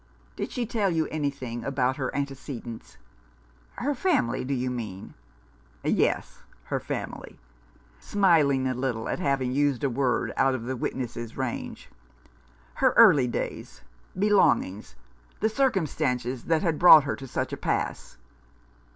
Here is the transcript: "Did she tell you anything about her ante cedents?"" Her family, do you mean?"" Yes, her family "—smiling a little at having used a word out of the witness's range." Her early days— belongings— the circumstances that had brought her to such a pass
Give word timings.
"Did 0.35 0.49
she 0.51 0.65
tell 0.65 0.89
you 0.89 1.05
anything 1.11 1.63
about 1.63 1.97
her 1.97 2.09
ante 2.15 2.33
cedents?"" 2.33 2.97
Her 3.83 3.93
family, 3.93 4.43
do 4.43 4.51
you 4.55 4.71
mean?"" 4.71 5.13
Yes, 5.83 6.41
her 6.63 6.79
family 6.79 7.37
"—smiling 7.99 8.65
a 8.65 8.73
little 8.73 9.07
at 9.07 9.19
having 9.19 9.51
used 9.51 9.83
a 9.83 9.91
word 9.91 10.33
out 10.37 10.55
of 10.55 10.63
the 10.63 10.75
witness's 10.75 11.37
range." 11.37 11.87
Her 12.81 12.93
early 12.97 13.27
days— 13.27 13.81
belongings— 14.17 14.95
the 15.39 15.49
circumstances 15.49 16.45
that 16.45 16.63
had 16.63 16.79
brought 16.79 17.03
her 17.03 17.15
to 17.17 17.27
such 17.27 17.53
a 17.53 17.57
pass 17.57 18.17